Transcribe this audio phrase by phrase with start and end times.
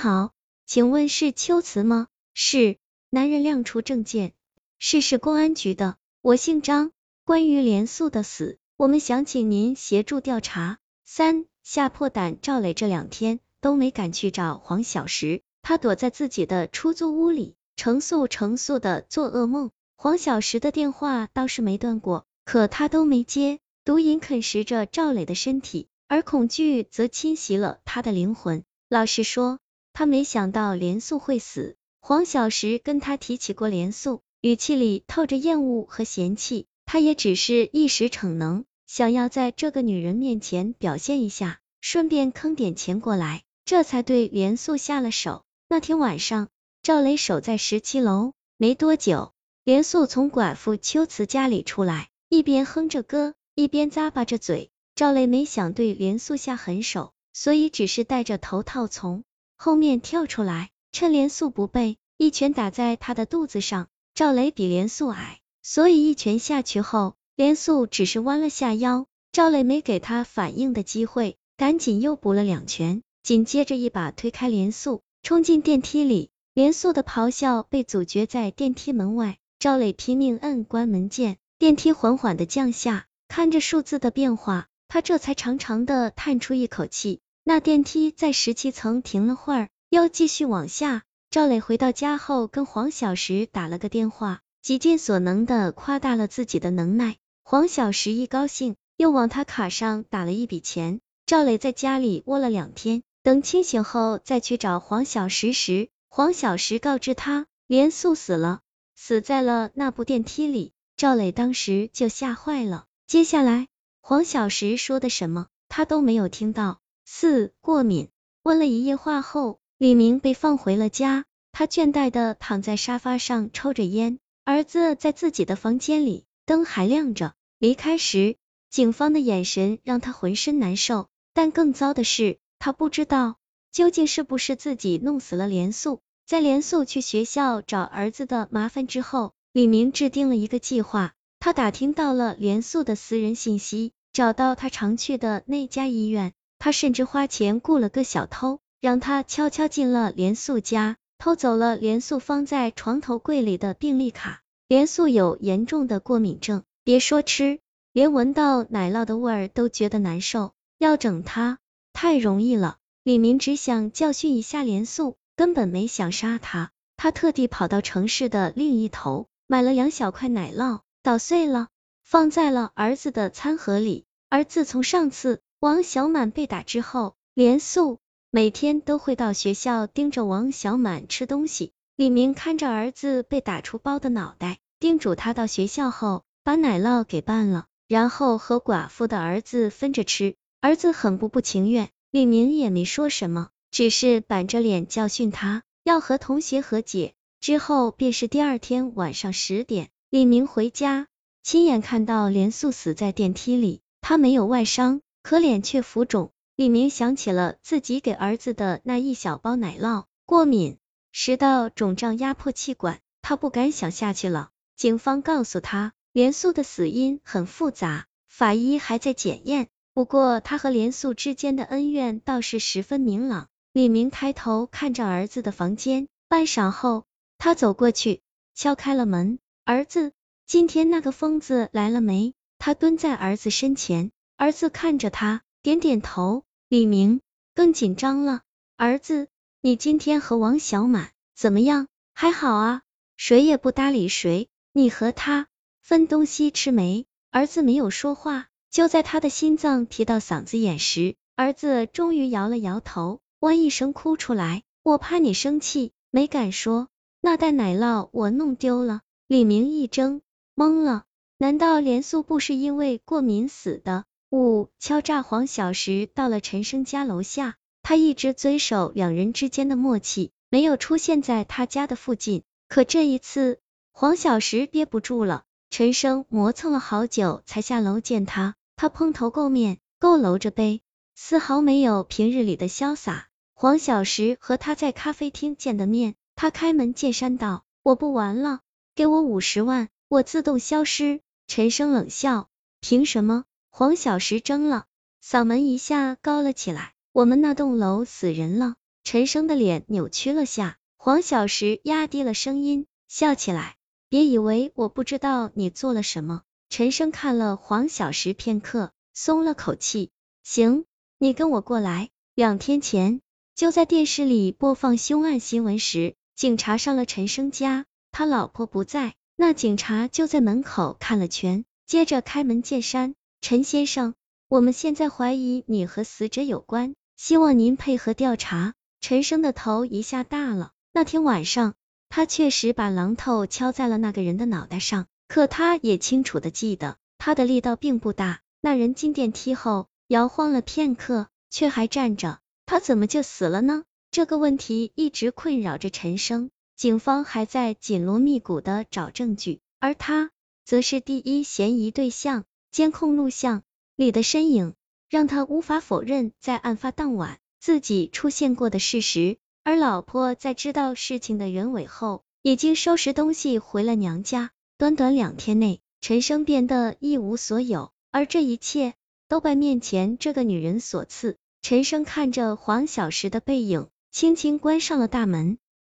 [0.00, 0.30] 好，
[0.64, 2.06] 请问是秋瓷吗？
[2.32, 2.76] 是。
[3.10, 4.32] 男人亮出证件，
[4.78, 6.92] 是市公安局的，我姓张。
[7.24, 10.78] 关于连素的死，我们想请您协助调查。
[11.04, 19.72] 三吓破胆，赵磊这两天都没敢去找黄小石，他躲在自己的出租屋里，成宿成宿的做噩梦。
[19.96, 23.58] 黄小石的电话倒是没断过，可他都没接。
[23.84, 28.62] 毒瘾啃食着赵磊的身体，而恐惧则侵袭了他的灵魂。
[28.88, 29.58] 老实说，
[29.98, 31.74] 他没想到连素会死。
[31.98, 36.66] 黄小石跟他提起过连素，语气里透着厌恶和嫌弃。
[36.86, 45.42] 他也只是一时逞能，想要在这个女人面前表现一下，顺便坑点钱过来，这才对连素下了手。
[45.68, 46.48] 那天晚上，
[46.80, 49.32] 赵雷守在十七楼，没多久，
[49.64, 54.70] 连素从寡妇秋瓷家里出来，一边哼着歌，一边咂巴着嘴。
[54.94, 59.24] 赵雷没想对连素下狠手，所以只是戴着头套从
[59.58, 60.70] 后面跳出来。
[60.92, 63.88] 趁连素不备，一拳打在他的肚子上。
[64.14, 69.06] 赵雷比连素矮，所以一拳下去后，连素只是弯了下腰。
[69.30, 76.30] 赵雷没给他反应的机会，赶紧又补了两拳，紧接着一把推开连素，冲进电梯里。
[76.54, 79.38] 连素的咆哮被阻绝在电梯门外。
[79.58, 83.06] 赵磊拼命摁关门键，电梯缓缓的降下。
[83.28, 87.20] 看着数字的变化，他这才长长的叹出一口气。
[87.48, 89.70] 那电梯在十七层停了会儿。
[89.88, 91.04] 又继续往下。
[91.30, 97.16] 赵磊回到家后，跟黄小石打了个电话，极尽所能的夸大了自己的能耐。
[97.42, 101.00] 黄小石一高兴，又往他卡上打了一笔钱。
[101.24, 108.60] 赵磊在家里窝了两天，等清醒后再去找黄小石时，黄小石告知他连素死了，
[108.94, 110.74] 死在了那部电梯里。
[110.98, 112.84] 赵磊当时就吓坏了。
[113.06, 113.68] 接下来
[114.02, 116.80] 黄小石说的什么，他都没有听到。
[117.10, 118.10] 四过敏，
[118.42, 119.60] 问了一夜话后。
[119.78, 127.32] 李明被放回了家，他倦怠的躺在沙发上抽着烟，儿子在自己的房间里，灯还亮着。
[127.58, 128.36] 离开时，
[128.68, 133.38] 警方的眼神让他浑身难受，但更糟的是，他不知道
[133.72, 136.00] 究竟是不是自己弄死了连素。
[136.26, 148.60] 在连素去学校找儿子的麻烦之后，李明制定了一个计划，他打听到了连素的私人信息，找到他常去的那家医院，他甚至花钱雇了个小偷。
[148.80, 154.42] 让他悄悄进了连素家，偷走了连素放在床头柜里的病历卡。
[154.68, 157.58] 连素有严重的过敏症，别说吃，
[157.92, 160.52] 连闻到奶酪的味儿都觉得难受。
[160.78, 161.58] 要整他
[161.92, 162.76] 太容易了。
[163.02, 166.70] 李明只想教训一下连素，根本没想杀他。
[166.96, 171.66] 他特地跑到城市的另一头，买了两小块奶酪，捣碎了，
[172.04, 174.04] 放在了儿子的餐盒里。
[174.28, 177.98] 而自从上次王小满被打之后，连素。
[178.30, 181.72] 每天都会到学校盯着王小满吃东西。
[181.96, 190.36] 李明看着儿子被打出包的脑袋，叮嘱他到学校后把奶酪给拌了，然后和寡妇的儿子分着吃。
[190.60, 197.14] 儿子很不不情愿，李明也没说什么，只是板着脸教训他，要和同学和解。
[197.40, 201.08] 之后便是第二天晚上十点，李明回家，
[201.42, 206.32] 亲眼看到连素死在电梯里，他没有外伤，可脸却浮肿。
[206.56, 210.78] 李明想起了自己给儿子的那一小包奶酪，过敏，
[211.12, 214.50] 食道肿胀压迫气管，他不敢想下去了。
[214.76, 219.68] 警方告诉他，连素的死因很复杂，法医还在检验。
[219.94, 223.48] 不过他和连素之间的恩怨倒是十分明朗。
[223.72, 227.04] 李明抬头看着儿子的房间，半晌后，
[227.36, 228.20] 他走过去，
[228.54, 229.38] 敲开了门。
[229.64, 230.12] 儿子，
[230.46, 232.34] 今天那个疯子来了没？
[232.58, 236.44] 他蹲在儿子身前，儿子看着他，点点头。
[236.68, 237.22] 李明
[237.56, 238.42] 更紧张了，
[238.76, 239.26] 儿子，
[239.60, 241.88] 你今天和王小满怎么样？
[242.14, 242.82] 还好啊，
[243.16, 244.48] 谁也不搭理谁。
[244.72, 245.48] 你和他
[245.82, 247.04] 分东西吃没？
[247.30, 254.62] 儿子没有说话，就在他的心脏提到嗓子眼时，儿子终于摇了摇头，哇一声哭出来。
[254.84, 256.86] 我怕你生气，没敢说。
[257.20, 259.00] 那袋奶酪我弄丢了。
[259.26, 260.20] 李明一怔，
[260.54, 261.06] 懵了，
[261.38, 264.04] 难道连素不是因为过敏死的？
[264.30, 272.42] 五敲诈黄小石到了陈生家楼下，他一直遵守两人之间的默契，没有出现在他家的附近。
[272.68, 273.58] 可这一次，
[273.90, 280.82] 黄小石憋不住了，陈生磨蹭了好久才下楼见他，他蓬头垢面，佝偻着背，
[281.14, 283.28] 丝毫没有平日里的潇洒。
[283.54, 288.60] 黄小石和他在咖啡厅见的面，他开门见山道：“我不玩了，
[288.94, 292.50] 给我五十万，我自动消失。”陈生冷笑
[292.82, 293.46] ：“凭什么？”
[293.78, 294.86] 黄小石怔了，
[295.24, 296.94] 嗓门一下高了起来。
[297.12, 298.74] 我们那栋楼死人了。
[299.04, 303.76] 陈生的脸扭曲了下，黄小石压低了声音笑起来，
[304.08, 306.42] 别以为我不知道你做了什么。
[306.68, 310.10] 陈生看了黄小石片刻，松了口气，
[310.42, 310.84] 行，
[311.16, 312.08] 你跟我过来。
[312.34, 313.20] 两天前，
[313.54, 324.14] 就在电视里播放凶案新闻时，警察上了陈生家，他老婆不在，那警察就在门口看了圈，接着开门见山，陈先生，
[324.48, 328.74] 我们现在怀疑你和死者有关，希望您配合调查。
[329.00, 330.72] 陈生的头一下大了。
[330.92, 331.74] 那天晚上，
[332.08, 338.40] 他确实把榔头敲在了那个人的脑袋上，可他也清楚的记得，他的力道并不大。
[338.60, 342.40] 那人进电梯后，摇晃了片刻，却还站着。
[342.66, 343.84] 他怎么就死了呢？
[344.10, 346.50] 这个问题一直困扰着陈生。
[346.76, 350.30] 警方还在紧锣密鼓的找证据，而他
[350.64, 352.44] 则是第一嫌疑对象。
[352.70, 353.62] 监控录像
[353.96, 354.74] 里的身影，
[355.08, 357.38] 让他无法否认在案发当晚。
[357.60, 364.52] 自己出现过的事实，而老婆在知道事情的原委后，已经收拾东西回了娘家。
[364.78, 368.94] 短短两天内，陈生变得一无所有，而这一切
[369.26, 371.36] 都拜面前这个女人所赐。
[371.60, 375.58] 陈生看着黄小石的背影，轻轻关上了大门。